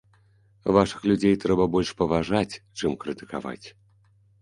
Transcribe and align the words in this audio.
Вашых 0.77 1.03
людзей 1.11 1.35
трэба 1.45 1.69
больш 1.77 1.89
паважаць, 2.01 2.59
чым 2.81 2.91
крытыкаваць. 3.07 3.63